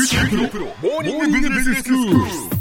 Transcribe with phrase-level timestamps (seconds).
[0.00, 2.53] 지금 지금 프로 모닝 비즈니스 스쿨.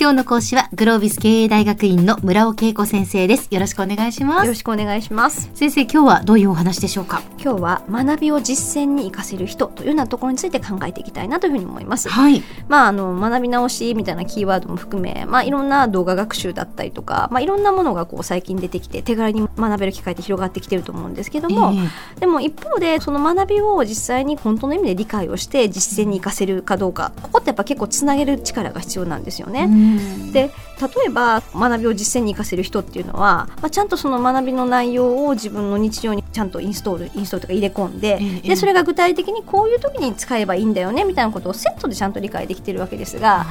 [0.00, 3.48] 今日の講師はグロービス経営大学院の村尾恵子先生です。
[3.50, 4.46] よろしくお願いします。
[4.46, 5.50] よろしくお願いします。
[5.52, 7.20] 先生今日はどういうお話でしょうか？
[7.38, 12.08] 今日は学びを実践に活かせる人というようなところについて考えていきたいなというふうに思います。
[12.08, 12.42] はい。
[12.66, 21.74] まああの学び直しみたいなキーワードも含めまあいろんな動画学習だったりとかまあいろんなものがこう最近出てきて手軽に学べる機会って広がってきてると思うんですけども、
[22.18, 29.89] でも一方でその学びを実際に本当の意味で理解をして実践に活かせるかどうかここってやっぱ結構つなげる力が必要なんですよね。
[30.32, 43.46] で例えば学びを実践に生かせる人っていうのは、まあ、ちゃんとその学びの内容を自分の日常にちゃんとインストールインストールとか入れ込んで,、でそれが具体的にこういう時に使えばいいんだよねみたいなことをセットでちゃんと理解できてるわけですが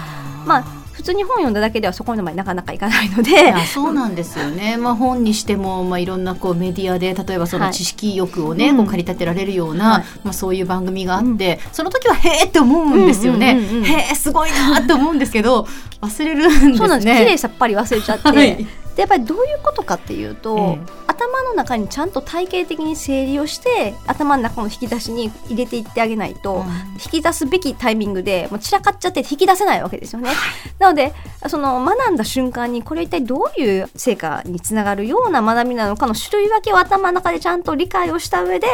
[0.46, 3.32] まあ普通に本読んだだけではそこまでなかなかいかないので。
[3.74, 15.66] そうなんですよね、 まあ、本にしても、まあ、いろんなこうメディアで例えばその知識欲をね、はい、こう駆り立てられるような、はい、まあ、そういう番組があって、うん、その時はへえって思うんですよね、へえすごいなって思うんですけど
[16.02, 16.78] 忘れるんですね。
[16.78, 17.20] そうなんです。
[17.24, 18.68] 綺麗さっぱり忘れちゃって、はい
[19.00, 30.32] でやっぱりどういうことかっていうと、えー、頭の中にちゃんと体系的に整理をして頭の中の引き出しに入れていってあげないと、うん、引き出すべきタイミングでもう散らかっちゃって引き出せないわけですよね。
[30.80, 31.14] なので
[31.48, 38.68] その学んだ瞬間にこれ一体どういう成果につながるような学びなのかの種類分けを頭の中でちゃんと理解をした上で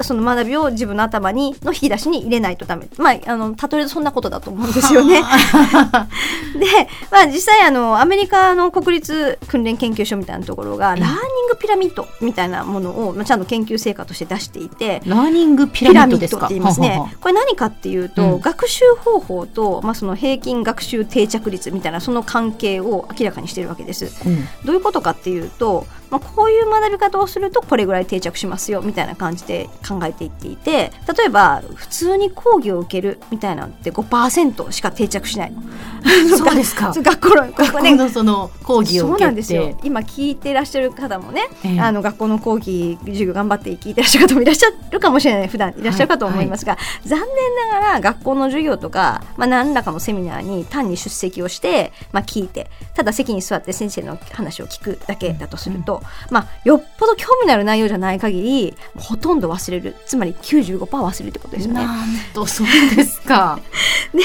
[0.00, 2.88] その学びを自分の頭にの引き出しに入れないとダメ。
[2.96, 5.20] まああの例えるそんなことだと思うんですよね。
[6.58, 6.66] で、
[7.10, 35.62] まあ実際あのアメリカの国立訓練研究所みたいなところが、ラーニングピラミッドみたいなものを、まあ、ちゃんと研究成果として出していてラーニングピラミッドって言いますねこれ何かっていうと、うん、学習方法と、まあ、その平均学習定着率みたいなその関係を明らかにしているわけです、うん、どういうことかっていうとまあ、こういう学び方をするとこれぐらい定着しますよみたいな感じで考えていっていて例えば普通に講義を受けるみたいなのって5%しか定着しないの。
[36.36, 36.92] そうですか。
[36.96, 45.48] 学校の学校のその講義をそうなんで今聞いてらっしゃる方もね、えー、あの学校の講義授業頑張って聞いてらっしゃる方もいらっしゃるかもしれない。
[45.48, 59.94] 普段いらっしゃるかと思いますが、はいはい、残念ながら学校の授業とか、まあ、何らかのセミナーに単に出席をして、まあ、聞いてただ席に座って先生の話を聞くだけだとすると、まあ、よっぽど興味のある内容じゃない限りほとんど忘れる。
[60.06, 61.84] つまり95%忘れるってことですよね。
[61.84, 63.58] なんとそうですか。
[64.12, 64.22] で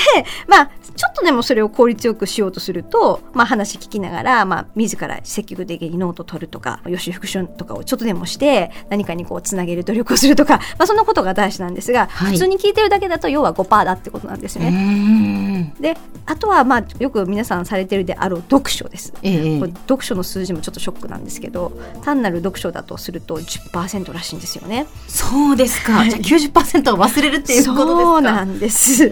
[0.48, 15.74] まあちょっとでもそれを効率よくしようとすると、まあ、話聞きながら、まあ、自ら積極的にノート取るとか予習復習とかをちょっとでもして何かにこうつなげる努力をするとか、まあ、そんなことが大事なんですが、はい、普通に聞いてるだけだと要は5%だってことなんですよね。
[15.80, 21.72] であとは、まあ、よく皆さんされてるであろう読書です、えー、読書の数字もちょっとショックなんですけど
[22.03, 24.88] 単なる読書だとすると10%らしいんですよね。
[25.07, 26.03] そうですか。
[26.09, 28.01] じゃあ90%を忘れるっていうことですか。
[28.03, 29.09] そうなんです。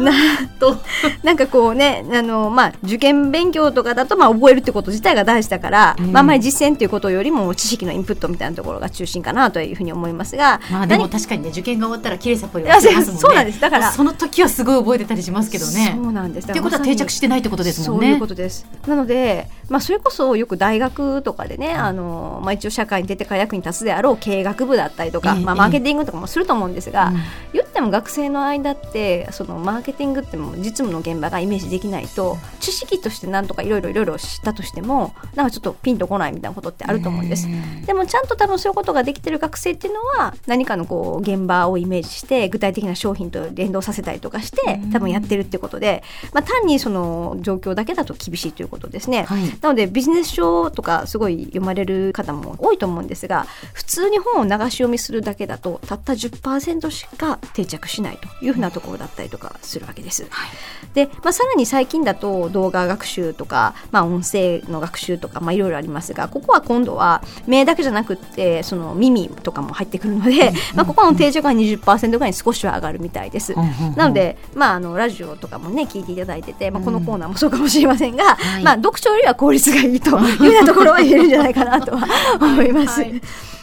[0.00, 0.76] なんと
[1.22, 10.60] なんかこうねあのまあ受験勉強とかだとまあ覚えるってこと自体が大事だから、うん、まああまり実践っていうことよりも知識のインプットみたいなところが中心かなというふうに思いますが。
[10.70, 13.18] まあでも確かにね受験が終わったら綺麗さっぽり忘れますね。
[13.18, 13.60] そうなんです。
[13.60, 15.92] だからその時はすごい覚えてたりしますけどね。
[15.96, 16.48] そうなんです。
[16.48, 18.06] っていうことは定着してないってことですもんね。
[18.06, 18.66] そういうことです。
[18.86, 27.12] なのでまあそれこそよく大学とかでねあのまあ一応社会に出てから役に立つであろう経営学部だったりとか、まあ、マーケティングとかもすると思うんですが、
[27.52, 37.48] 言っても学生の間ってそのマーケティングっても実務の現場がイメージできないと知識として何とかいろいろいろいろ知ったとしてもなんかちょっとピンとこないみたいなことってあると思うんです。
[37.86, 46.02] でもちゃんと多分そういうことができてる学生っていうのは何かのこう現場をイメージして具体的な商品と連動させたりとかして多分やってるってことで、
[46.32, 49.24] まあ、単にその状況だけだと厳しいということですね。
[49.24, 60.26] はい、なのでビジネス書とかすごい読まれる方も多いと思うんですが普通に本を流し読みするだけだとたった10%しか定着しないというふうなところだったりとかするわけです。
[60.30, 60.50] はい、
[60.94, 73.54] で、まあ、さらに最近だと動画学習とか、まあ、音声の学習とか、まあ、いろいろありますがここは今度は目だけじゃなくってその耳とかも入ってくるので、 まあ、ここの定着が20%ぐらいに少しは上がるみたいです。
[73.96, 82.06] なので、まあ、あのラジオとかもね聞いていただいてて、まあ、このコーナーもそうかもしれませんが、まあ、読書よりは効率がいいというようなところは言えるんじゃないかなとは
[82.40, 83.00] 思います。
[83.00, 83.20] はい。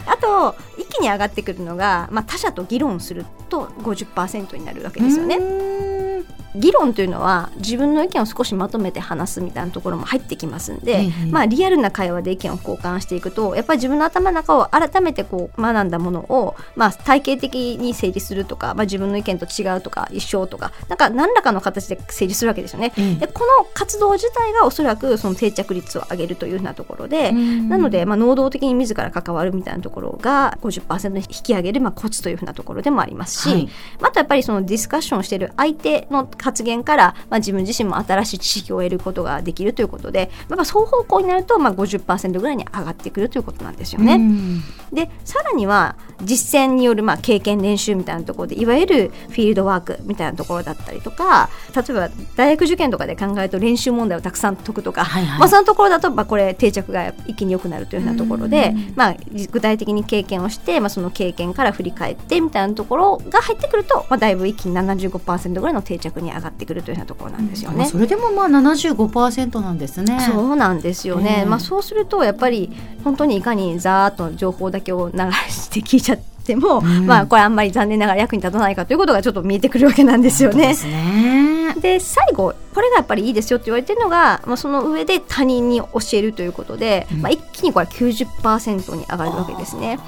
[0.07, 5.88] あと一気に上がってくるのが、まあ、他者と議論すると50%になるわけですよね。
[6.57, 22.91] 議論というのは自分の意見を少しまとめて話すみたいなところも入ってきますんで、まあ、リアルな会話で意見を交換していくとやっぱり自分の頭の中を改めてこう学んだものを、まあ、体系的に整理するとか、まあ、自分の意見と違うとか一緒とかなんか何らかの形で整理するわけですよね。
[23.19, 33.69] でこの活動自体がおそらくその定着率を上げるというようなところで、なので、まあ、能動的に自ら関わるみたいなところが50%に引き上げる、まあ、コツというふうなところでもありますし、はい、
[34.01, 44.19] あとやっぱりそのディスカッションしている相手の発言から、まあ、自分自身も新しい知識を得ることができるということで、まあ、双方向になると、まあ50%ぐらいに上がってくるということなんですよね。
[44.91, 59.15] でさらには実践によるまあ経験練習みたいなところでいわゆるフィールドワークみたいなところだったりとか例えば大学受験とかで考えると練習問題をたくさん解くとか、はいはい、まあ、そのところだとまあこれ定着が一気に良くなるというようなところで、まあ、
[59.51, 67.85] 具体的に経験をして、まあ、その経験から振り返ってみたいなところが入ってくると、まあ、だいぶ一気に75%ぐらいの定着に上がってくるというようなところなんですよね。
[67.85, 70.19] それでもまあ75%なんですね。
[70.31, 71.45] そうなんですよね。
[71.47, 72.71] まあ、そうするとやっぱり
[73.03, 75.19] 本当にいかにざーっと情報だけを流
[75.50, 76.38] して聞いちゃって。
[76.56, 80.75] も、うん、まあこれあんまり残念ながら役に立たないかということがちょっと見えてくるわけなんですよね。
[81.81, 90.00] で、ね、最後これがやっぱりいいですよって言われてるのが、まあ、その上で他人に教えるということで、うん、まあ、一気にこれ90%に上がるわけですね。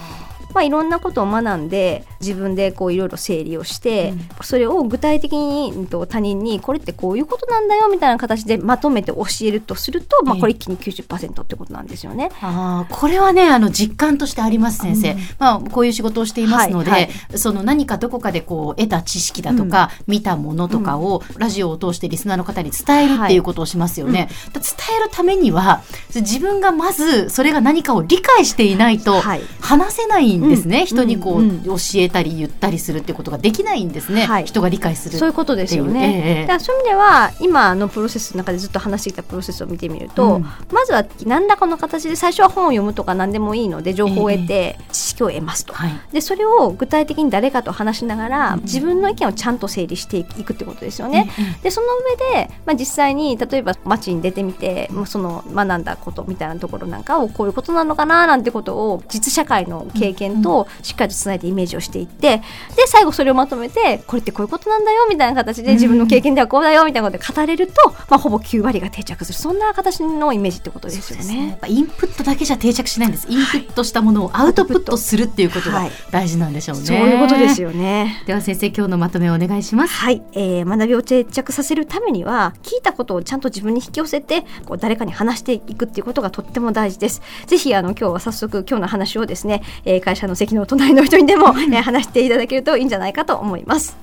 [0.54, 12.32] まあ、いろんなことを学んで自分でこういろいろ整理をして、うん、それを具体的に他人にこれってこういうことなんだよみたいな形でまとめて教えるとすると、まあ、これ一気に90%ってことなんですよね。
[12.42, 24.20] あこれはねあの実感としてあります先生、うん、まあ、こういう仕事をしていますので、はいはい、その何かどこかでこう得た知識だとか、うん、見たものとかをラジオを通してリスナーの方に伝えるっていうことをしますよね。
[24.20, 25.82] はい、伝えるためには
[26.14, 29.22] 自分がまずそれが何かを理解していないと
[29.62, 51.88] 話せないんですね、人にこう、教えたり言ったりするっていうことができないんですね、はい、人が理解するそういうことですよね、えー、だからそういう意味では今のプロセスの中でずっと話してきたプロセスを見てみると、うん、まずは何らかの形で最初は本を読むとか何でもいいので情報を得て知識を得ますと、えーはい、でそれを具体的に誰かと話しながら、自分の意見をちゃんと整理していくってことですよね、うん、でその
[52.34, 62.44] 上で、まあ、実際に例えば街に出てみてその学んだことみたいなところなんかをこういうことなのかななんてことを実社会の経験としっかりとつないでイメージをしていってで
[62.88, 67.74] 最後それをまとめてこれってこういうことなんだよみたいな形で自分の経験ではこうだよみたいなことで語れると、
[68.10, 69.40] まあ、ほぼ9割が定着する。
[69.40, 71.30] そんな形のイメージってことですよね。
[71.40, 71.60] ね。
[71.68, 73.28] インプットだけじゃ定着しないんです。
[73.30, 76.82] インプットしたものをアウトプットするっていうことが大事なんでしょうね。
[76.82, 79.94] はい、そういうことですよねでは先生今日のまとめをお願いします。
[79.94, 87.24] はい、えー、学びを定着させるためには聞いたことをちゃんと自分に引き寄せてこう誰かに話していくっていうことがとっても大事です。
[87.48, 93.98] ぜひあの今日は早速今日の話をですね、えー、会社の席の隣の人にでも、 えー、話していただけるといいんじゃないかと思います。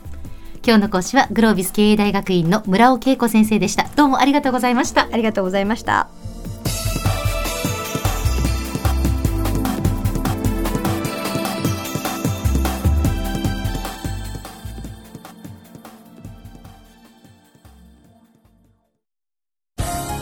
[0.66, 3.86] 今日の講師はグロービス経営大学院の村尾恵子先生でした。
[3.94, 5.08] どうもありがとうございました。
[5.12, 6.08] ありがとうございました。